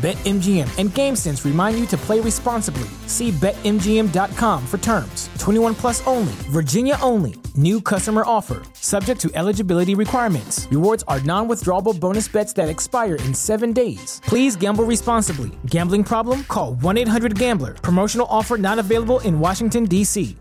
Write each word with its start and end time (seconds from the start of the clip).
BetMGM 0.00 0.78
and 0.78 0.88
GameSense 0.88 1.44
remind 1.44 1.78
you 1.78 1.84
to 1.88 1.96
play 1.98 2.20
responsibly. 2.20 2.88
See 3.06 3.30
BetMGM.com 3.32 4.66
for 4.66 4.78
terms. 4.78 5.28
21 5.38 5.74
plus 5.74 6.06
only, 6.06 6.32
Virginia 6.48 6.96
only. 7.02 7.34
New 7.54 7.82
customer 7.82 8.22
offer, 8.24 8.62
subject 8.72 9.20
to 9.20 9.30
eligibility 9.34 9.94
requirements. 9.94 10.66
Rewards 10.70 11.04
are 11.06 11.20
non 11.20 11.48
withdrawable 11.48 12.00
bonus 12.00 12.28
bets 12.28 12.54
that 12.54 12.70
expire 12.70 13.16
in 13.16 13.34
seven 13.34 13.74
days. 13.74 14.22
Please 14.24 14.56
gamble 14.56 14.84
responsibly. 14.84 15.50
Gambling 15.66 16.04
problem? 16.04 16.44
Call 16.44 16.76
1 16.76 16.96
800 16.96 17.38
Gambler. 17.38 17.74
Promotional 17.74 18.26
offer 18.30 18.56
not 18.56 18.78
available 18.78 19.20
in 19.20 19.38
Washington, 19.38 19.84
D.C. 19.84 20.34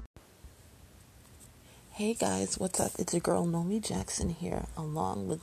Hey 1.91 2.13
guys, 2.13 2.57
what's 2.57 2.79
up? 2.79 2.91
It's 2.97 3.11
your 3.13 3.19
girl 3.19 3.45
Nomy 3.45 3.85
Jackson 3.85 4.29
here, 4.29 4.67
along 4.77 5.27
with 5.27 5.41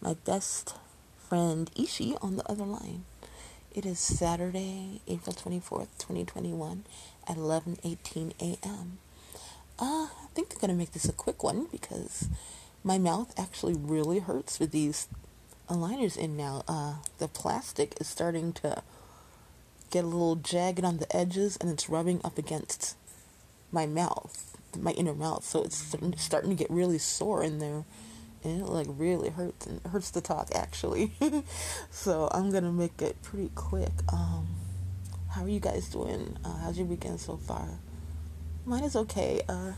my 0.00 0.14
best 0.24 0.74
friend 1.28 1.70
Ishi 1.76 2.16
on 2.20 2.34
the 2.34 2.50
other 2.50 2.64
line. 2.64 3.04
It 3.74 3.86
is 3.86 3.98
Saturday, 3.98 5.00
April 5.08 5.34
24th, 5.34 5.88
2021 5.96 6.84
at 7.26 7.38
11:18 7.38 8.32
a.m. 8.38 8.98
Uh, 9.78 10.08
I 10.12 10.26
think 10.34 10.50
they're 10.50 10.58
going 10.58 10.68
to 10.68 10.76
make 10.76 10.92
this 10.92 11.08
a 11.08 11.12
quick 11.12 11.42
one 11.42 11.68
because 11.72 12.28
my 12.84 12.98
mouth 12.98 13.32
actually 13.38 13.72
really 13.72 14.18
hurts 14.18 14.60
with 14.60 14.72
these 14.72 15.08
aligners 15.70 16.18
in 16.18 16.36
now. 16.36 16.64
Uh, 16.68 16.96
the 17.16 17.28
plastic 17.28 17.98
is 17.98 18.08
starting 18.08 18.52
to 18.52 18.82
get 19.90 20.04
a 20.04 20.08
little 20.08 20.36
jagged 20.36 20.84
on 20.84 20.98
the 20.98 21.16
edges 21.16 21.56
and 21.56 21.70
it's 21.70 21.88
rubbing 21.88 22.20
up 22.22 22.36
against 22.36 22.94
my 23.70 23.86
mouth, 23.86 24.54
my 24.78 24.90
inner 24.90 25.14
mouth. 25.14 25.44
So 25.44 25.62
it's 25.62 25.96
starting 26.18 26.50
to 26.50 26.56
get 26.56 26.70
really 26.70 26.98
sore 26.98 27.42
in 27.42 27.58
there 27.58 27.84
and 28.44 28.62
it 28.62 28.66
like 28.66 28.86
really 28.88 29.30
hurts 29.30 29.66
and 29.66 29.80
hurts 29.86 30.10
to 30.12 30.20
talk 30.20 30.48
actually. 30.54 31.12
so 31.90 32.28
I'm 32.32 32.50
gonna 32.50 32.72
make 32.72 33.00
it 33.02 33.20
pretty 33.22 33.50
quick. 33.54 33.92
Um, 34.12 34.48
how 35.30 35.44
are 35.44 35.48
you 35.48 35.60
guys 35.60 35.88
doing? 35.88 36.36
Uh, 36.44 36.58
how's 36.58 36.78
your 36.78 36.86
weekend 36.86 37.20
so 37.20 37.36
far? 37.36 37.68
Mine 38.64 38.84
is 38.84 38.94
okay. 38.94 39.40
Uh, 39.48 39.72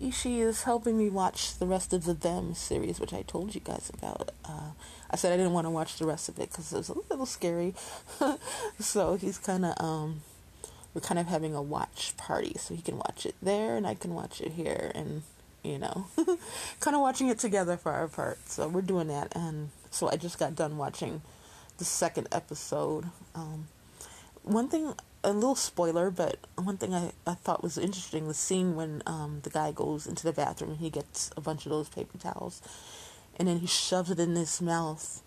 Ishi 0.00 0.40
is 0.40 0.64
helping 0.64 0.98
me 0.98 1.08
watch 1.08 1.56
the 1.58 1.66
rest 1.66 1.92
of 1.92 2.04
the 2.04 2.14
Them 2.14 2.54
series, 2.54 2.98
which 2.98 3.12
I 3.12 3.22
told 3.22 3.54
you 3.54 3.60
guys 3.60 3.90
about. 3.94 4.32
Uh, 4.44 4.72
I 5.10 5.16
said 5.16 5.32
I 5.32 5.36
didn't 5.36 5.52
want 5.52 5.66
to 5.66 5.70
watch 5.70 5.98
the 5.98 6.06
rest 6.06 6.28
of 6.28 6.38
it 6.38 6.50
because 6.50 6.72
it 6.72 6.76
was 6.76 6.88
a 6.88 6.98
little 7.10 7.26
scary. 7.26 7.74
so 8.80 9.14
he's 9.14 9.38
kind 9.38 9.64
of 9.64 9.74
um, 9.78 10.22
we're 10.92 11.00
kind 11.00 11.18
of 11.18 11.26
having 11.26 11.54
a 11.54 11.62
watch 11.62 12.16
party, 12.16 12.56
so 12.58 12.74
he 12.74 12.82
can 12.82 12.96
watch 12.96 13.24
it 13.24 13.36
there 13.40 13.76
and 13.76 13.86
I 13.86 13.94
can 13.94 14.14
watch 14.14 14.40
it 14.40 14.52
here, 14.52 14.90
and 14.94 15.22
you 15.64 15.78
know, 15.78 16.06
kind 16.80 16.94
of 16.94 17.00
watching 17.00 17.28
it 17.28 17.38
together 17.38 17.76
for 17.76 17.90
our 17.90 18.06
part. 18.06 18.38
So 18.48 18.68
we're 18.68 18.82
doing 18.82 19.08
that, 19.08 19.34
and 19.34 19.70
so 19.90 20.10
I 20.10 20.16
just 20.16 20.38
got 20.38 20.54
done 20.54 20.76
watching 20.76 21.22
the 21.78 21.84
second 21.84 22.28
episode. 22.30 23.06
Um, 23.34 23.68
one 24.42 24.68
thing, 24.68 24.94
a 25.24 25.32
little 25.32 25.54
spoiler, 25.54 26.10
but 26.10 26.36
one 26.56 26.76
thing 26.76 26.94
I, 26.94 27.12
I 27.26 27.34
thought 27.34 27.62
was 27.62 27.78
interesting 27.78 28.28
the 28.28 28.34
scene 28.34 28.76
when 28.76 29.02
um, 29.06 29.40
the 29.42 29.50
guy 29.50 29.72
goes 29.72 30.06
into 30.06 30.22
the 30.24 30.32
bathroom 30.32 30.72
and 30.72 30.80
he 30.80 30.90
gets 30.90 31.30
a 31.36 31.40
bunch 31.40 31.64
of 31.64 31.70
those 31.70 31.88
paper 31.88 32.18
towels, 32.18 32.60
and 33.36 33.48
then 33.48 33.58
he 33.58 33.66
shoves 33.66 34.10
it 34.10 34.20
in 34.20 34.36
his 34.36 34.60
mouth 34.60 35.22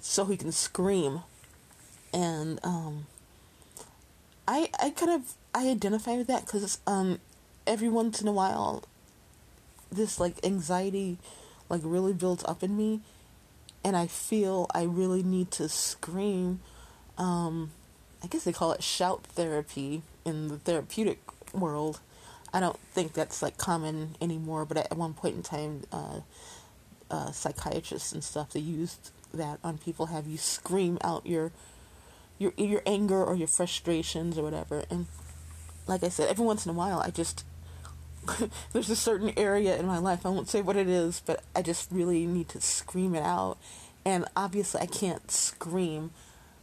so 0.00 0.24
he 0.24 0.36
can 0.36 0.50
scream, 0.50 1.20
and 2.12 2.58
um, 2.64 3.06
I 4.48 4.70
I 4.80 4.90
kind 4.90 5.12
of 5.12 5.34
I 5.54 5.68
identify 5.68 6.16
with 6.16 6.26
that 6.26 6.46
because 6.46 6.78
um, 6.86 7.20
every 7.66 7.88
once 7.88 8.20
in 8.20 8.26
a 8.26 8.32
while 8.32 8.82
this 9.92 10.18
like 10.18 10.44
anxiety 10.44 11.18
like 11.68 11.80
really 11.84 12.12
builds 12.12 12.44
up 12.44 12.62
in 12.62 12.76
me 12.76 13.00
and 13.84 13.96
I 13.96 14.06
feel 14.06 14.66
I 14.74 14.84
really 14.84 15.22
need 15.22 15.50
to 15.52 15.68
scream 15.68 16.60
um 17.18 17.70
I 18.22 18.26
guess 18.28 18.44
they 18.44 18.52
call 18.52 18.72
it 18.72 18.82
shout 18.82 19.24
therapy 19.24 20.02
in 20.24 20.46
the 20.46 20.56
therapeutic 20.56 21.18
world. 21.52 22.00
I 22.52 22.60
don't 22.60 22.78
think 22.92 23.14
that's 23.14 23.42
like 23.42 23.56
common 23.56 24.14
anymore, 24.20 24.64
but 24.64 24.76
at 24.76 24.96
one 24.96 25.14
point 25.14 25.34
in 25.36 25.42
time 25.42 25.82
uh, 25.90 26.20
uh, 27.10 27.32
psychiatrists 27.32 28.12
and 28.12 28.22
stuff 28.22 28.52
they 28.52 28.60
used 28.60 29.10
that 29.34 29.58
on 29.64 29.78
people 29.78 30.06
have 30.06 30.26
you 30.26 30.36
scream 30.36 30.98
out 31.02 31.26
your 31.26 31.52
your 32.38 32.52
your 32.56 32.82
anger 32.86 33.22
or 33.22 33.34
your 33.34 33.48
frustrations 33.48 34.36
or 34.36 34.42
whatever 34.42 34.84
and 34.90 35.06
like 35.86 36.02
I 36.02 36.08
said 36.08 36.28
every 36.28 36.44
once 36.44 36.66
in 36.66 36.70
a 36.70 36.74
while 36.74 37.00
I 37.00 37.10
just 37.10 37.44
there's 38.72 38.90
a 38.90 38.96
certain 38.96 39.32
area 39.36 39.76
in 39.76 39.86
my 39.86 39.98
life, 39.98 40.24
I 40.24 40.28
won't 40.28 40.48
say 40.48 40.62
what 40.62 40.76
it 40.76 40.88
is, 40.88 41.22
but 41.24 41.42
I 41.54 41.62
just 41.62 41.90
really 41.90 42.26
need 42.26 42.48
to 42.50 42.60
scream 42.60 43.14
it 43.14 43.22
out. 43.22 43.58
And 44.04 44.26
obviously, 44.36 44.80
I 44.80 44.86
can't 44.86 45.30
scream 45.30 46.10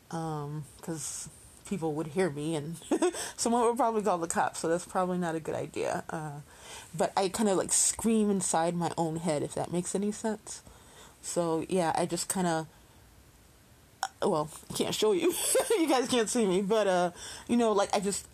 because 0.09 1.27
um, 1.27 1.31
people 1.67 1.93
would 1.93 2.07
hear 2.07 2.29
me 2.29 2.55
and 2.55 2.77
someone 3.37 3.63
would 3.63 3.77
probably 3.77 4.01
call 4.01 4.17
the 4.17 4.27
cops, 4.27 4.59
so 4.59 4.67
that's 4.67 4.85
probably 4.85 5.17
not 5.17 5.35
a 5.35 5.39
good 5.39 5.55
idea. 5.55 6.03
Uh, 6.09 6.41
but 6.97 7.13
I 7.15 7.29
kind 7.29 7.49
of 7.49 7.57
like 7.57 7.71
scream 7.71 8.29
inside 8.29 8.75
my 8.75 8.91
own 8.97 9.17
head, 9.17 9.43
if 9.43 9.53
that 9.55 9.71
makes 9.71 9.95
any 9.95 10.11
sense. 10.11 10.61
So, 11.21 11.65
yeah, 11.69 11.93
I 11.95 12.05
just 12.05 12.29
kind 12.29 12.47
of 12.47 12.67
uh, 14.21 14.29
well, 14.29 14.49
I 14.69 14.73
can't 14.73 14.95
show 14.95 15.11
you. 15.11 15.33
you 15.71 15.87
guys 15.87 16.07
can't 16.07 16.29
see 16.29 16.45
me, 16.45 16.61
but 16.61 16.87
uh, 16.87 17.11
you 17.47 17.57
know, 17.57 17.71
like 17.71 17.93
I 17.95 17.99
just 17.99 18.27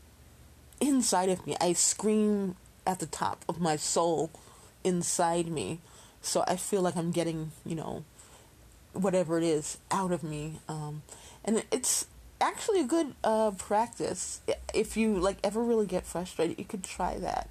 inside 0.80 1.30
of 1.30 1.46
me, 1.46 1.56
I 1.62 1.74
scream 1.74 2.56
at 2.86 3.00
the 3.00 3.06
top 3.06 3.44
of 3.48 3.60
my 3.60 3.76
soul 3.76 4.32
inside 4.84 5.48
me. 5.48 5.80
So 6.22 6.44
I 6.48 6.56
feel 6.56 6.82
like 6.82 6.96
I'm 6.96 7.12
getting, 7.12 7.52
you 7.66 7.76
know, 7.76 8.04
whatever 8.94 9.38
it 9.38 9.44
is 9.44 9.78
out 9.92 10.12
of 10.12 10.24
me. 10.24 10.60
Um, 10.68 11.04
and 11.44 11.64
it's 11.72 12.08
actually 12.42 12.80
a 12.82 12.86
good 12.86 13.14
uh, 13.24 13.52
practice. 13.52 14.42
If 14.74 14.98
you 14.98 15.18
like 15.18 15.38
ever 15.44 15.62
really 15.62 15.86
get 15.86 16.06
frustrated, 16.06 16.58
you 16.58 16.66
could 16.66 16.84
try 16.84 17.18
that. 17.20 17.50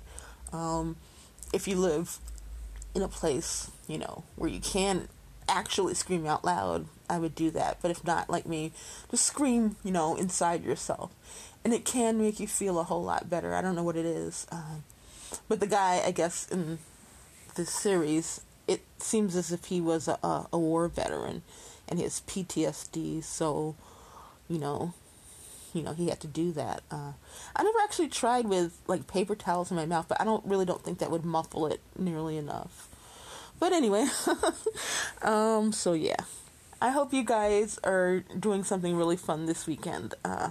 Um, 0.52 0.96
if 1.52 1.68
you 1.68 1.76
live 1.76 2.18
in 2.94 3.02
a 3.02 3.08
place, 3.08 3.70
you 3.86 3.98
know, 3.98 4.24
where 4.36 4.50
you 4.50 4.60
can 4.60 5.08
actually 5.48 5.94
scream 5.94 6.26
out 6.26 6.44
loud, 6.44 6.86
I 7.08 7.18
would 7.18 7.34
do 7.34 7.50
that. 7.52 7.78
But 7.82 7.90
if 7.90 8.04
not, 8.04 8.30
like 8.30 8.46
me, 8.46 8.72
just 9.10 9.26
scream, 9.26 9.76
you 9.84 9.92
know, 9.92 10.16
inside 10.16 10.64
yourself. 10.64 11.12
And 11.64 11.72
it 11.72 11.84
can 11.84 12.18
make 12.18 12.40
you 12.40 12.46
feel 12.46 12.78
a 12.78 12.84
whole 12.84 13.02
lot 13.02 13.30
better. 13.30 13.54
I 13.54 13.62
don't 13.62 13.74
know 13.74 13.82
what 13.82 13.96
it 13.96 14.06
is. 14.06 14.46
Uh, 14.50 14.76
but 15.48 15.60
the 15.60 15.66
guy, 15.66 16.02
I 16.04 16.10
guess, 16.10 16.48
in 16.50 16.78
this 17.54 17.70
series, 17.70 18.40
it 18.66 18.82
seems 18.98 19.36
as 19.36 19.52
if 19.52 19.66
he 19.66 19.80
was 19.80 20.08
a, 20.08 20.18
a 20.52 20.58
war 20.58 20.88
veteran 20.88 21.42
and 21.88 21.98
his 21.98 22.22
PTSD. 22.26 23.22
So, 23.22 23.76
you 24.48 24.58
know, 24.58 24.94
you 25.72 25.82
know, 25.82 25.92
he 25.92 26.08
had 26.08 26.20
to 26.20 26.26
do 26.26 26.52
that. 26.52 26.82
Uh, 26.90 27.12
I 27.54 27.62
never 27.62 27.78
actually 27.82 28.08
tried 28.08 28.46
with 28.46 28.78
like 28.86 29.06
paper 29.06 29.34
towels 29.34 29.70
in 29.70 29.76
my 29.76 29.86
mouth, 29.86 30.06
but 30.08 30.20
I 30.20 30.24
don't 30.24 30.44
really 30.44 30.64
don't 30.64 30.82
think 30.82 30.98
that 30.98 31.10
would 31.10 31.24
muffle 31.24 31.66
it 31.66 31.80
nearly 31.98 32.36
enough. 32.36 32.88
But 33.58 33.72
anyway, 33.72 34.06
um, 35.22 35.72
so 35.72 35.92
yeah, 35.92 36.24
I 36.80 36.90
hope 36.90 37.12
you 37.12 37.24
guys 37.24 37.78
are 37.84 38.20
doing 38.38 38.64
something 38.64 38.96
really 38.96 39.16
fun 39.16 39.46
this 39.46 39.66
weekend. 39.66 40.14
Uh 40.24 40.50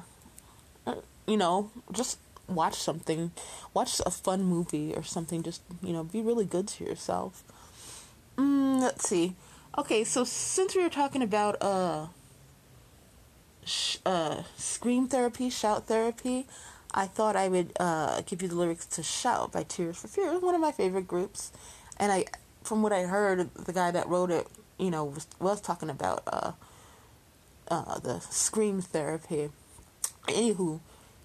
you 1.28 1.38
know, 1.38 1.72
just 1.92 2.18
watch 2.48 2.76
something, 2.76 3.32
watch 3.74 4.02
a 4.06 4.12
fun 4.12 4.44
movie 4.44 4.94
or 4.96 5.04
something. 5.04 5.44
Just 5.44 5.62
you 5.82 5.94
know, 5.94 6.04
be 6.04 6.22
really 6.22 6.46
good 6.46 6.68
to 6.70 6.84
yourself. 6.84 7.44
Mm, 8.38 8.82
let's 8.82 9.08
see. 9.08 9.36
Okay, 9.78 10.04
so 10.04 10.24
since 10.24 10.76
we 10.76 10.84
were 10.84 10.90
talking 10.90 11.24
about 11.24 11.62
uh, 11.62 12.08
sh- 13.66 13.98
uh, 14.06 14.44
scream 14.58 15.08
therapy, 15.08 15.50
shout 15.50 15.88
therapy, 15.88 16.46
I 16.94 17.08
thought 17.08 17.36
I 17.36 17.48
would 17.48 17.74
uh, 17.80 18.22
give 18.22 18.42
you 18.42 18.48
the 18.48 18.56
lyrics 18.56 18.86
to 18.88 19.04
"Shout" 19.04 19.52
by 19.52 19.64
Tears 19.64 19.98
for 19.98 20.08
Fears, 20.08 20.42
one 20.42 20.54
of 20.54 20.62
my 20.62 20.72
favorite 20.72 21.08
groups. 21.08 21.52
And 21.98 22.12
I, 22.12 22.26
from 22.64 22.82
what 22.84 22.94
I 22.94 23.04
heard, 23.04 23.54
the 23.56 23.74
guy 23.74 23.92
that 23.92 24.08
wrote 24.08 24.30
it, 24.30 24.48
you 24.78 24.92
know, 24.92 25.06
was, 25.06 25.28
was 25.40 25.62
talking 25.62 25.90
about 25.90 26.24
uh, 26.28 26.52
uh, 27.70 28.00
the 28.00 28.20
scream 28.20 28.82
therapy. 28.82 29.50
Anywho, 30.28 30.80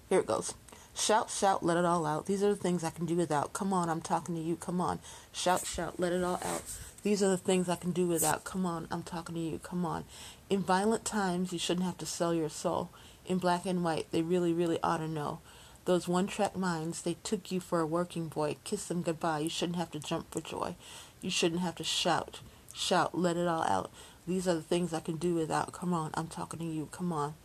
here 0.09 0.19
it 0.19 0.27
goes. 0.27 0.53
Shout, 0.99 1.29
shout, 1.29 1.63
let 1.63 1.77
it 1.77 1.85
all 1.85 2.05
out. 2.05 2.25
These 2.25 2.43
are 2.43 2.49
the 2.49 2.57
things 2.57 2.83
I 2.83 2.89
can 2.89 3.05
do 3.05 3.15
without. 3.15 3.53
Come 3.53 3.71
on, 3.71 3.89
I'm 3.89 4.01
talking 4.01 4.35
to 4.35 4.41
you. 4.41 4.57
Come 4.57 4.81
on. 4.81 4.99
Shout, 5.31 5.65
shout, 5.65 5.97
let 5.97 6.11
it 6.11 6.25
all 6.25 6.41
out. 6.43 6.63
These 7.03 7.23
are 7.23 7.29
the 7.29 7.37
things 7.37 7.69
I 7.69 7.77
can 7.77 7.91
do 7.91 8.05
without. 8.05 8.43
Come 8.43 8.65
on, 8.65 8.85
I'm 8.91 9.03
talking 9.03 9.35
to 9.35 9.41
you. 9.41 9.59
Come 9.59 9.85
on. 9.85 10.03
In 10.49 10.61
violent 10.61 11.05
times, 11.05 11.53
you 11.53 11.57
shouldn't 11.57 11.85
have 11.85 11.97
to 11.99 12.05
sell 12.05 12.33
your 12.33 12.49
soul. 12.49 12.89
In 13.25 13.37
black 13.37 13.65
and 13.65 13.81
white, 13.81 14.07
they 14.11 14.21
really, 14.21 14.51
really 14.51 14.77
ought 14.83 14.97
to 14.97 15.07
know. 15.07 15.39
Those 15.85 16.09
one 16.09 16.27
track 16.27 16.57
minds, 16.57 17.01
they 17.01 17.15
took 17.23 17.49
you 17.49 17.61
for 17.61 17.79
a 17.79 17.87
working 17.87 18.27
boy. 18.27 18.57
Kiss 18.65 18.85
them 18.85 19.01
goodbye. 19.01 19.39
You 19.39 19.49
shouldn't 19.49 19.77
have 19.77 19.91
to 19.91 19.99
jump 19.99 20.29
for 20.31 20.41
joy. 20.41 20.75
You 21.21 21.31
shouldn't 21.31 21.61
have 21.61 21.75
to 21.75 21.83
shout. 21.85 22.41
Shout, 22.73 23.17
let 23.17 23.37
it 23.37 23.47
all 23.47 23.63
out. 23.63 23.89
These 24.27 24.49
are 24.49 24.53
the 24.53 24.61
things 24.61 24.93
I 24.93 24.99
can 24.99 25.15
do 25.15 25.33
without. 25.33 25.71
Come 25.71 25.93
on, 25.93 26.11
I'm 26.15 26.27
talking 26.27 26.59
to 26.59 26.65
you. 26.65 26.89
Come 26.91 27.13
on. 27.13 27.35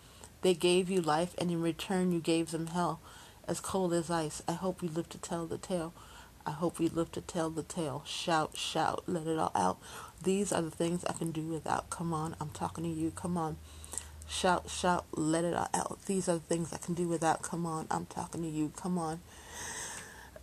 They 0.42 0.54
gave 0.54 0.90
you 0.90 1.00
life, 1.00 1.36
and 1.38 1.52
in 1.52 1.62
return, 1.62 2.10
you 2.10 2.18
gave 2.20 2.50
them 2.50 2.66
hell. 2.66 2.98
As 3.46 3.60
cold 3.60 3.92
as 3.92 4.10
ice. 4.10 4.42
I 4.48 4.52
hope 4.52 4.82
we 4.82 4.88
live 4.88 5.08
to 5.10 5.18
tell 5.18 5.46
the 5.46 5.58
tale. 5.58 5.92
I 6.46 6.50
hope 6.50 6.78
we 6.78 6.88
live 6.88 7.10
to 7.12 7.20
tell 7.20 7.50
the 7.50 7.62
tale. 7.62 8.02
Shout, 8.06 8.56
shout, 8.56 9.04
let 9.06 9.26
it 9.26 9.38
all 9.38 9.52
out. 9.54 9.78
These 10.22 10.52
are 10.52 10.62
the 10.62 10.70
things 10.70 11.04
I 11.06 11.12
can 11.12 11.30
do 11.30 11.42
without. 11.42 11.88
Come 11.90 12.12
on, 12.12 12.36
I'm 12.40 12.50
talking 12.50 12.84
to 12.84 12.90
you. 12.90 13.12
Come 13.12 13.38
on. 13.38 13.56
Shout, 14.26 14.68
shout, 14.68 15.06
let 15.12 15.44
it 15.44 15.54
all 15.54 15.68
out. 15.72 15.98
These 16.06 16.28
are 16.28 16.34
the 16.34 16.40
things 16.40 16.72
I 16.72 16.78
can 16.78 16.94
do 16.94 17.08
without. 17.08 17.42
Come 17.42 17.64
on, 17.64 17.86
I'm 17.90 18.06
talking 18.06 18.42
to 18.42 18.48
you. 18.48 18.72
Come 18.76 18.98
on. 18.98 19.20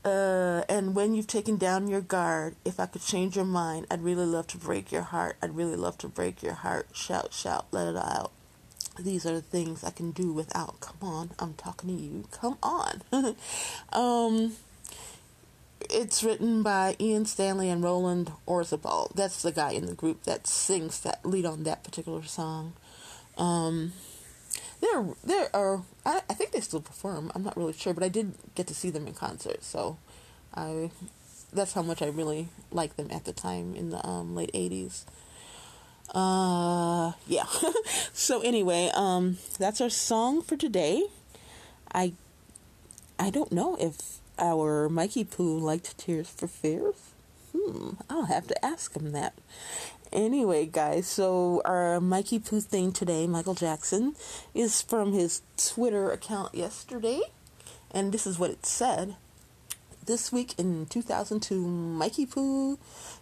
Uh, 0.04 0.64
and 0.68 0.96
when 0.96 1.14
you've 1.14 1.28
taken 1.28 1.58
down 1.58 1.88
your 1.88 2.02
guard, 2.02 2.56
if 2.66 2.80
I 2.80 2.88
could 2.88 3.04
change 3.04 3.36
your 3.36 3.46
mind, 3.46 3.86
I'd 3.92 4.02
really 4.02 4.26
love 4.26 4.48
to 4.48 4.58
break 4.58 4.92
your 4.92 5.04
heart. 5.04 5.38
I'd 5.42 5.56
really 5.56 5.76
love 5.76 5.98
to 6.00 6.08
break 6.08 6.42
your 6.42 6.54
heart. 6.54 6.88
Shout, 6.94 7.34
shout, 7.34 7.68
let 7.72 7.88
it 7.88 7.96
all 7.96 8.04
out. 8.04 8.32
These 9.02 9.26
are 9.26 9.34
the 9.34 9.42
things 9.42 9.84
I 9.84 9.92
can 9.92 10.12
do 10.12 10.32
without. 10.32 10.80
Come 10.80 10.98
on, 11.02 11.32
I'm 11.40 11.54
talking 11.56 11.96
to 11.96 12.04
you. 12.04 12.26
Come 12.32 12.58
on. 12.62 13.02
um, 13.94 14.54
it's 15.90 16.24
written 16.24 16.64
by 16.64 16.96
Ian 17.00 17.26
Stanley 17.26 17.70
and 17.70 17.84
Roland 17.84 18.32
Orzabal. 18.48 19.14
That's 19.16 19.42
the 19.42 19.52
guy 19.52 19.72
in 19.72 19.86
the 19.86 19.94
group 19.94 20.24
that 20.24 20.48
sings 20.48 21.00
that 21.02 21.26
lead 21.26 21.46
on 21.46 21.64
that 21.64 21.84
particular 21.84 22.24
song. 22.24 22.74
Um, 23.38 23.94
there, 24.82 25.06
there 25.24 25.56
are. 25.56 25.84
I, 26.06 26.22
I 26.30 26.34
think 26.34 26.52
they 26.52 26.60
still 26.60 26.82
perform. 26.82 27.32
I'm 27.34 27.44
not 27.44 27.58
really 27.58 27.74
sure, 27.74 27.94
but 27.94 28.04
I 28.04 28.10
did 28.10 28.34
get 28.56 28.68
to 28.68 28.74
see 28.74 28.90
them 28.90 29.08
in 29.08 29.14
concert, 29.14 29.64
so 29.64 29.98
I. 30.54 30.92
That's 31.54 31.74
how 31.74 31.82
much 31.82 32.02
I 32.02 32.08
really 32.08 32.48
liked 32.72 32.96
them 32.96 33.10
at 33.12 33.26
the 33.26 33.34
time 33.34 33.76
in 33.76 33.90
the 33.90 34.06
um, 34.06 34.36
late 34.36 34.52
'80s. 34.54 35.04
Uh, 36.12 37.14
yeah. 37.28 37.46
so 38.14 38.42
anyway, 38.42 38.92
um, 38.94 39.38
that's 39.58 39.82
our 39.82 39.90
song 39.90 40.42
for 40.42 40.58
today. 40.58 41.04
I, 41.94 42.14
I 43.18 43.30
don't 43.30 43.52
know 43.52 43.78
if 43.80 44.20
our 44.38 44.90
Mikey 44.90 45.24
Poo 45.24 45.58
liked 45.58 45.98
Tears 45.98 46.30
for 46.30 46.48
Fears. 46.48 47.12
Hmm, 47.56 47.92
I'll 48.10 48.26
have 48.26 48.48
to 48.48 48.66
ask 48.66 48.96
him 48.96 49.12
that. 49.12 49.34
Anyway, 50.12 50.66
guys, 50.66 51.08
so 51.08 51.62
our 51.64 52.02
Mikey 52.02 52.40
Poo 52.40 52.60
thing 52.60 52.92
today, 52.92 53.28
Michael 53.28 53.56
Jackson, 53.56 54.16
is 54.54 54.82
from 54.82 55.14
his 55.14 55.42
Twitter 55.56 56.12
account 56.12 56.54
yesterday. 56.54 57.22
And 57.92 58.12
this 58.12 58.28
is 58.28 58.38
what 58.38 58.52
it 58.52 58.66
said. 58.66 59.16
This 60.12 60.30
week 60.30 60.56
in 60.58 60.88
2002, 60.88 61.66
Mikey 61.66 62.26
Poo 62.26 62.78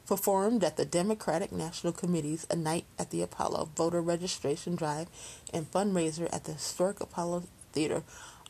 performed 0.07 0.63
at 0.63 0.75
the 0.75 0.85
Democratic 0.85 1.51
National 1.51 1.93
Committee's 1.93 2.47
A 2.49 2.55
Night 2.55 2.85
at 2.97 3.11
the 3.11 3.21
Apollo 3.21 3.69
voter 3.75 4.01
registration 4.01 4.75
drive 4.75 5.07
and 5.53 5.71
fundraiser 5.71 6.27
at 6.33 6.45
the 6.45 6.53
historic 6.53 6.99
Apollo 6.99 7.43
Theater. 7.73 8.01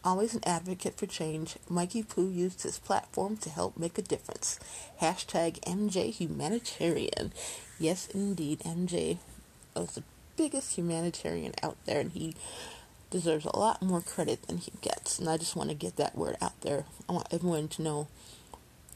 Always 0.05 0.35
an 0.35 0.43
advocate 0.45 0.97
for 0.97 1.05
change, 1.05 1.57
Mikey 1.67 2.01
Poo 2.01 2.29
used 2.29 2.63
his 2.63 2.79
platform 2.79 3.35
to 3.35 3.49
help 3.49 3.77
make 3.77 3.97
a 3.97 4.01
difference. 4.01 4.57
Hashtag 5.01 5.59
MJ 5.65 6.09
Humanitarian. 6.09 7.33
Yes, 7.77 8.07
indeed, 8.07 8.59
MJ 8.59 9.17
was 9.75 9.95
the 9.95 10.03
biggest 10.37 10.77
humanitarian 10.77 11.51
out 11.61 11.75
there, 11.83 11.99
and 11.99 12.13
he 12.13 12.35
deserves 13.09 13.45
a 13.45 13.57
lot 13.57 13.81
more 13.81 14.01
credit 14.01 14.43
than 14.43 14.57
he 14.57 14.71
gets. 14.81 15.19
And 15.19 15.29
I 15.29 15.37
just 15.37 15.55
want 15.55 15.69
to 15.69 15.75
get 15.75 15.95
that 15.97 16.15
word 16.15 16.37
out 16.41 16.59
there. 16.61 16.85
I 17.07 17.13
want 17.13 17.27
everyone 17.31 17.67
to 17.69 17.81
know 17.81 18.07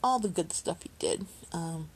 all 0.02 0.18
the 0.18 0.28
good 0.28 0.52
stuff 0.52 0.82
he 0.82 0.90
did. 0.98 1.26
Um, 1.52 1.88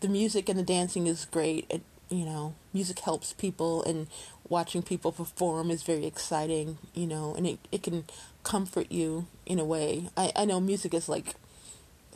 the 0.00 0.08
music 0.08 0.48
and 0.48 0.58
the 0.58 0.64
dancing 0.64 1.06
is 1.06 1.24
great. 1.24 1.66
It, 1.70 1.82
you 2.08 2.24
know, 2.24 2.54
music 2.72 3.00
helps 3.00 3.32
people, 3.32 3.82
and 3.84 4.08
watching 4.48 4.82
people 4.82 5.12
perform 5.12 5.70
is 5.70 5.82
very 5.82 6.06
exciting. 6.06 6.78
You 6.94 7.06
know, 7.06 7.34
and 7.34 7.46
it 7.46 7.58
it 7.70 7.82
can 7.82 8.04
comfort 8.42 8.90
you 8.90 9.26
in 9.46 9.58
a 9.58 9.64
way. 9.64 10.08
I 10.16 10.32
I 10.34 10.44
know 10.44 10.60
music 10.60 10.92
is 10.94 11.08
like 11.08 11.34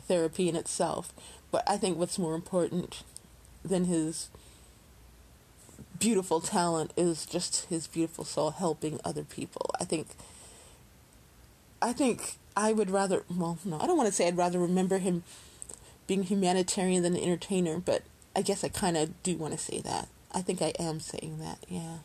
therapy 0.07 0.49
in 0.49 0.55
itself, 0.55 1.13
but 1.51 1.63
I 1.67 1.77
think 1.77 1.97
what's 1.97 2.19
more 2.19 2.35
important 2.35 3.03
than 3.63 3.85
his 3.85 4.29
beautiful 5.99 6.41
talent 6.41 6.91
is 6.97 7.25
just 7.25 7.65
his 7.65 7.87
beautiful 7.87 8.25
soul 8.25 8.51
helping 8.51 8.99
other 9.03 9.23
people. 9.23 9.71
I 9.79 9.85
think 9.85 10.07
I 11.81 11.93
think 11.93 12.35
I 12.55 12.73
would 12.73 12.89
rather 12.89 13.23
well, 13.29 13.57
no, 13.65 13.79
I 13.79 13.87
don't 13.87 13.97
want 13.97 14.07
to 14.07 14.15
say 14.15 14.27
I'd 14.27 14.37
rather 14.37 14.59
remember 14.59 14.97
him 14.97 15.23
being 16.07 16.23
humanitarian 16.23 17.03
than 17.03 17.15
an 17.15 17.23
entertainer, 17.23 17.79
but 17.79 18.03
I 18.35 18.41
guess 18.41 18.63
I 18.63 18.69
kind 18.69 18.97
of 18.97 19.23
do 19.23 19.35
want 19.37 19.53
to 19.53 19.59
say 19.59 19.79
that. 19.81 20.07
I 20.31 20.41
think 20.41 20.61
I 20.61 20.73
am 20.79 20.99
saying 20.99 21.39
that, 21.39 21.59
yeah. 21.67 21.97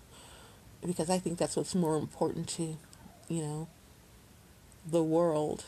Because 0.87 1.11
I 1.11 1.19
think 1.19 1.39
that's 1.39 1.57
what's 1.57 1.75
more 1.75 1.97
important 1.97 2.49
to, 2.51 2.77
you 3.29 3.43
know, 3.43 3.69
the 4.89 5.03
world, 5.03 5.65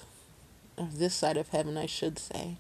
or 0.79 0.89
this 0.91 1.15
side 1.15 1.37
of 1.37 1.49
heaven, 1.49 1.77
I 1.77 1.87
should 1.87 2.19
say. 2.19 2.57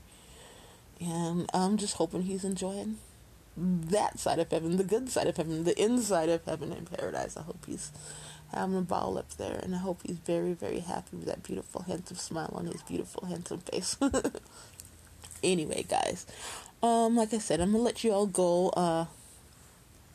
And 1.01 1.49
I'm 1.55 1.79
just 1.79 1.95
hoping 1.95 2.23
he's 2.23 2.45
enjoying 2.45 2.99
that 3.57 4.19
side 4.19 4.39
of 4.39 4.51
heaven, 4.51 4.77
the 4.77 4.85
good 4.85 5.11
side 5.11 5.27
of 5.27 5.37
heaven, 5.37 5.65
the 5.65 5.81
inside 5.83 6.29
of 6.29 6.45
heaven 6.45 6.73
in 6.73 6.87
paradise. 6.87 7.37
I 7.37 7.43
hope 7.43 7.65
he's 7.67 7.93
having 8.53 8.77
a 8.77 8.83
ball 8.83 9.19
up 9.19 9.31
there, 9.35 9.61
and 9.63 9.75
I 9.75 9.79
hope 9.79 10.01
he's 10.05 10.19
very, 10.19 10.53
very 10.53 10.81
happy 10.81 11.17
with 11.17 11.27
that 11.27 11.43
beautiful, 11.43 11.83
handsome 11.83 12.17
smile 12.17 12.53
on 12.55 12.67
his 12.67 12.83
beautiful, 12.83 13.27
handsome 13.27 13.61
face. 13.61 13.97
anyway, 15.43 15.85
guys, 15.89 16.27
um, 16.83 17.17
like 17.17 17.33
I 17.35 17.39
said, 17.39 17.61
I'm 17.61 17.73
gonna 17.73 17.85
let 17.85 18.05
you 18.05 18.13
all 18.13 18.27
go. 18.27 18.71
Uh, 18.71 19.07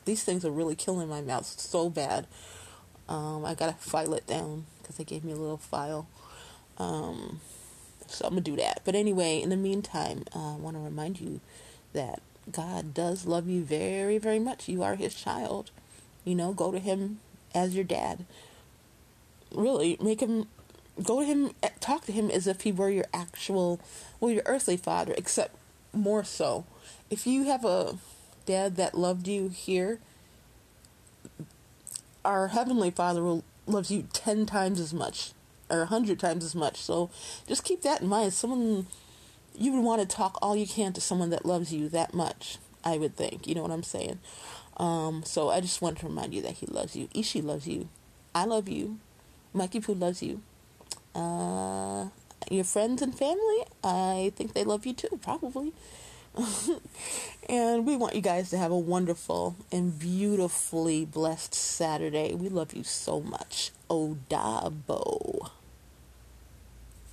these 0.04 0.24
things 0.24 0.44
are 0.44 0.50
really 0.50 0.74
killing 0.74 1.08
my 1.08 1.20
mouth 1.20 1.46
so 1.46 1.90
bad. 1.90 2.26
Um, 3.08 3.44
I 3.44 3.54
gotta 3.54 3.74
file 3.74 4.14
it 4.14 4.26
down 4.26 4.66
because 4.80 4.96
they 4.96 5.04
gave 5.04 5.24
me 5.24 5.32
a 5.32 5.36
little 5.36 5.58
file. 5.58 6.08
Um, 6.76 7.40
so 8.06 8.24
I'm 8.26 8.32
gonna 8.32 8.40
do 8.40 8.56
that. 8.56 8.82
But 8.84 8.94
anyway, 8.94 9.40
in 9.40 9.50
the 9.50 9.56
meantime, 9.56 10.24
uh, 10.34 10.54
I 10.54 10.56
want 10.56 10.76
to 10.76 10.80
remind 10.80 11.20
you 11.20 11.40
that 11.92 12.20
God 12.52 12.94
does 12.94 13.26
love 13.26 13.48
you 13.48 13.62
very, 13.62 14.18
very 14.18 14.38
much. 14.38 14.68
You 14.68 14.82
are 14.82 14.96
His 14.96 15.14
child. 15.14 15.70
You 16.24 16.34
know, 16.34 16.52
go 16.52 16.72
to 16.72 16.78
Him 16.78 17.20
as 17.54 17.74
your 17.74 17.84
dad. 17.84 18.24
Really, 19.52 19.96
make 20.00 20.20
Him 20.20 20.46
go 21.02 21.20
to 21.20 21.26
Him, 21.26 21.52
talk 21.80 22.04
to 22.06 22.12
Him 22.12 22.30
as 22.30 22.46
if 22.46 22.62
He 22.62 22.72
were 22.72 22.90
your 22.90 23.06
actual, 23.14 23.80
well, 24.20 24.30
your 24.30 24.42
earthly 24.46 24.76
father, 24.76 25.14
except 25.16 25.54
more 25.92 26.24
so. 26.24 26.64
If 27.10 27.26
you 27.26 27.44
have 27.44 27.64
a 27.64 27.98
dad 28.46 28.76
that 28.76 28.94
loved 28.94 29.28
you 29.28 29.48
here, 29.48 30.00
our 32.24 32.48
heavenly 32.48 32.90
Father 32.90 33.22
will 33.22 33.44
loves 33.66 33.90
you 33.90 34.08
ten 34.12 34.46
times 34.46 34.80
as 34.80 34.92
much, 34.92 35.32
or 35.70 35.82
a 35.82 35.86
hundred 35.86 36.18
times 36.18 36.44
as 36.44 36.54
much. 36.54 36.76
So 36.76 37.10
just 37.46 37.64
keep 37.64 37.82
that 37.82 38.02
in 38.02 38.08
mind. 38.08 38.32
Someone 38.32 38.86
you 39.58 39.72
would 39.72 39.84
want 39.84 40.00
to 40.00 40.06
talk 40.06 40.38
all 40.40 40.56
you 40.56 40.66
can 40.66 40.92
to 40.94 41.00
someone 41.00 41.30
that 41.30 41.44
loves 41.44 41.72
you 41.72 41.88
that 41.90 42.14
much. 42.14 42.58
I 42.84 42.96
would 42.96 43.16
think. 43.16 43.46
You 43.46 43.54
know 43.54 43.62
what 43.62 43.70
I'm 43.70 43.82
saying? 43.82 44.18
Um, 44.76 45.22
so 45.24 45.50
I 45.50 45.60
just 45.60 45.82
want 45.82 45.98
to 45.98 46.06
remind 46.06 46.32
you 46.32 46.42
that 46.42 46.52
he 46.52 46.66
loves 46.66 46.94
you. 46.94 47.08
Ishi 47.14 47.42
loves 47.42 47.66
you. 47.66 47.88
I 48.34 48.44
love 48.44 48.68
you. 48.68 48.98
Mikey 49.52 49.80
Poo 49.80 49.94
loves 49.94 50.22
you. 50.22 50.42
Uh, 51.14 52.06
your 52.50 52.64
friends 52.64 53.02
and 53.02 53.16
family, 53.16 53.64
I 53.82 54.32
think 54.36 54.54
they 54.54 54.64
love 54.64 54.86
you 54.86 54.94
too, 54.94 55.18
probably. 55.20 55.72
and 57.48 57.84
we 57.84 57.96
want 57.96 58.14
you 58.14 58.20
guys 58.20 58.50
to 58.50 58.58
have 58.58 58.70
a 58.70 58.78
wonderful 58.78 59.56
and 59.72 59.98
beautifully 59.98 61.04
blessed 61.04 61.54
Saturday. 61.54 62.34
We 62.34 62.48
love 62.48 62.74
you 62.74 62.84
so 62.84 63.20
much. 63.20 63.72
Odabo. 63.90 65.50